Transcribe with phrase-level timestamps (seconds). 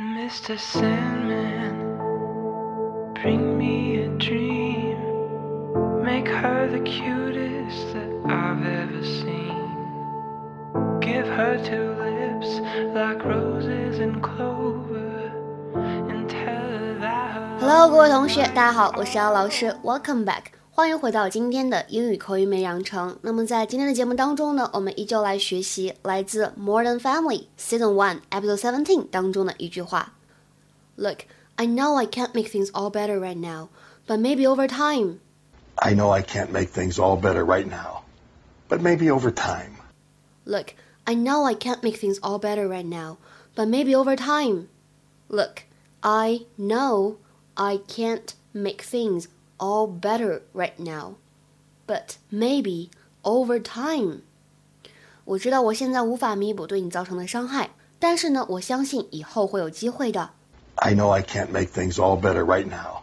[0.00, 0.58] Mr.
[0.58, 1.76] Sandman,
[3.14, 4.96] bring me a dream.
[6.02, 9.54] Make her the cutest that I've ever seen.
[11.00, 12.60] Give her two lips
[12.94, 15.32] like roses and clover.
[15.74, 23.18] And tell her that her Hello，各位同学，大家好，我是姚老师，Welcome back， 欢迎回到今天的英语口语美养成。
[23.22, 30.14] 那么在今天的节目当中呢，我们依旧来学习来自《Modern Family》Season One Episode Seventeen 当中的一句话。
[30.96, 31.22] Look,
[31.56, 33.68] I know I can't make things all better right now,
[34.06, 35.18] but maybe over time.
[35.74, 38.02] I know I can't make things all better right now,
[38.68, 39.78] but maybe over time.
[40.44, 43.18] Look, I know I can't make things all better right now,
[43.54, 44.68] but maybe over time.
[45.28, 45.64] Look,
[46.02, 47.16] I know
[47.56, 51.14] I can't make things all better right now,
[51.86, 52.90] but maybe
[53.22, 54.22] over time.
[55.24, 60.30] 我知道我现在无法弥补对你造成的伤害，但是呢，我相信以后会有机会的。
[60.76, 63.02] I know I can't make things all better right now,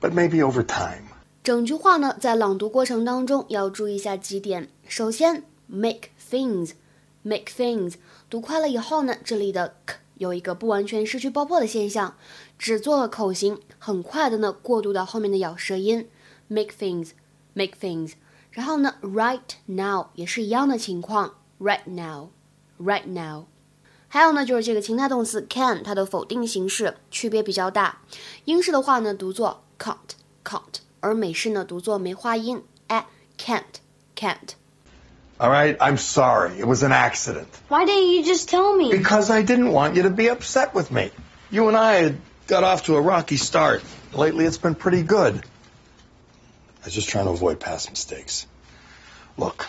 [0.00, 1.04] but maybe over time.
[1.42, 4.68] 整句话呢，在朗读过程当中要注意一下几点。
[4.86, 7.94] 首先，make things，make things，
[8.28, 12.15] 读快了以后呢，这里的 k 有一个不完全失去爆破的现象，
[12.57, 16.09] 只做了口型，很快的呢过渡到后面的咬舌音
[16.47, 18.13] ，make things，make things。
[18.51, 23.45] 然后呢，right now 也是一样的情况，right now，right now。
[24.07, 28.01] 还有呢，就是这个情态动词 can，它的否定形式区别比较大。
[28.45, 29.95] 英式的话呢，读作 can't
[30.45, 33.05] can't，而美式呢读作梅花音 a
[33.37, 33.63] can't
[34.15, 34.53] can't。
[35.38, 36.58] All right, I'm sorry.
[36.58, 37.48] It was an accident.
[37.68, 38.90] Why didn't you just tell me?
[38.90, 41.10] Because I didn't want you to be upset with me.
[41.50, 43.82] You and I had got off to a rocky start.
[44.12, 45.40] Lately, it's been pretty good.
[46.82, 48.46] I was just trying to avoid past mistakes.
[49.38, 49.66] Look,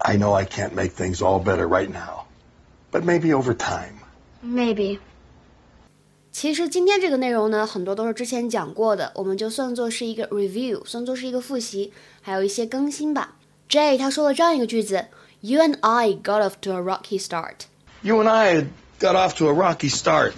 [0.00, 2.26] I know I can't make things all better right now,
[2.90, 4.00] but maybe over time.
[4.42, 4.98] Maybe.
[6.32, 11.92] 其实今天这个内容呢，很多都是之前讲过的，我们就算作是一个 review，算作是一个复习，
[12.22, 13.35] 还有一些更新吧。
[13.69, 15.07] Jay 他说了这样一个句子
[15.41, 17.65] ：You and I got off to a rocky start.
[18.01, 18.67] You and I
[18.97, 20.31] got off to a rocky start.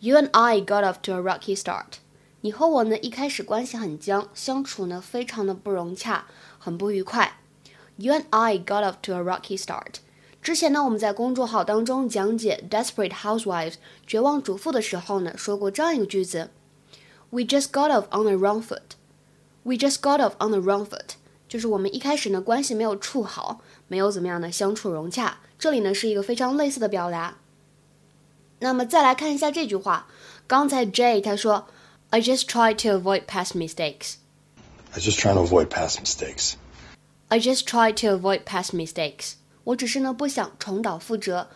[0.00, 2.00] You and I got off to a rocky start.
[2.42, 6.26] 你和我呢一开始关系很僵，相处呢非常的不融洽，
[6.58, 7.38] 很不愉快。
[7.96, 9.94] You and I got off to a rocky start.
[10.42, 13.72] 之前呢，我们在公众号当中讲解《Desperate Housewives》
[14.06, 16.50] 绝望主妇的时候呢，说过这样一个句子
[17.30, 18.96] ：We just got off on the wrong foot.
[19.62, 21.14] We just got off on the wrong foot.
[21.48, 25.38] 就是我们一开始呢关系没有处好，没有怎么样的相处融洽。
[25.58, 27.38] 这里呢是一个非常类似的表达。
[28.58, 30.08] 那么再来看一下这句话，
[30.46, 31.68] 刚才 Jay 他说
[32.10, 34.14] ，I just try to avoid past mistakes。
[34.92, 36.54] I just try to avoid past mistakes。
[37.28, 39.34] I just try to avoid past mistakes。
[39.64, 41.48] 我只是呢不想重蹈覆辙。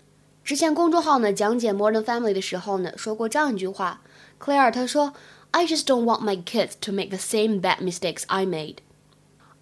[0.45, 4.03] 之前公众号呢讲解 Modern Family 的时候呢说过这样一句话
[4.39, 5.15] ，Claire 她说
[5.53, 8.77] ，I just don't want my kids to make the same bad mistakes I made。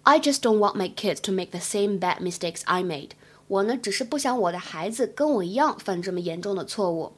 [0.09, 3.11] I just don't want my kids to make the same bad mistakes I made.
[3.47, 7.13] 我呢只是不想我的孩子跟我一样犯这么严重的错误。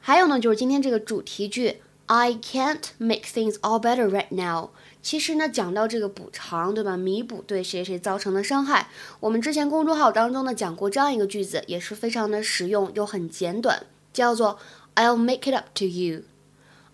[0.00, 4.70] 还有呢，就是今天这个主题句，I can't make things all better right now。
[5.00, 6.96] 其实呢，讲到这个补偿，对吧？
[6.96, 8.88] 弥补对谁谁造成的伤害，
[9.20, 14.58] 我们之前公众号当中呢讲过这样一个句子，也是非常的实用又很简短，叫做
[14.96, 16.22] I'll make it up to you。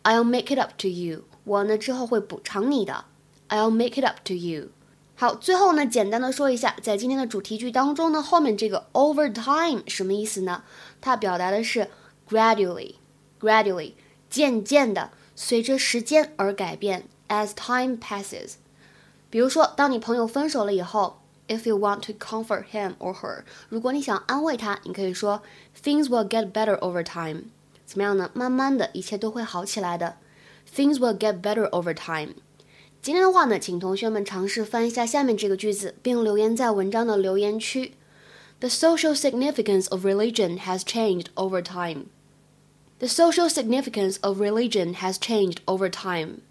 [0.03, 1.23] I'll make it up to you。
[1.45, 3.07] 我呢之后会补偿你的。
[3.49, 4.69] I'll make it up to you。
[5.17, 10.65] 好，最后呢，简单的说一下，在今天的主题句当中呢，后面这个 over time 什么意思呢？
[11.01, 11.89] 它表达的是
[12.29, 13.93] gradually，gradually，
[14.29, 18.55] 渐渐的，随着时间而改变，as time passes。
[19.31, 25.43] 比如说，当你朋友分手了以后，if you want to comfort him or her，如果你想安慰他，你可以说
[25.81, 27.45] things will get better over time。
[27.87, 28.31] 怎么样呢？
[28.35, 30.17] 慢慢的，一切都会好起来的。
[30.75, 32.35] Things will get better over time。
[33.04, 37.94] 今天的话呢，请同学们尝试翻一下下面这个句子，并留言在文章的留言区。
[38.60, 42.08] The social significance of religion has changed over time.
[43.00, 46.42] The social significance of religion has changed over time.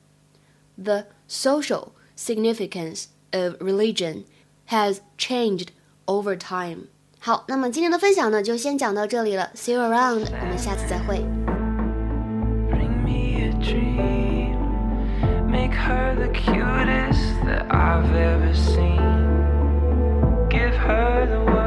[0.83, 4.25] The social significance of religion
[4.69, 5.69] has changed
[6.07, 6.87] over time.
[7.19, 9.51] 好，那么今天的分享呢，就先讲到这里了。
[9.55, 11.19] See you around，我们下次再会。
[12.71, 14.12] Bring me a dream.
[16.16, 19.00] The cutest that I've ever seen.
[20.48, 21.63] Give her the word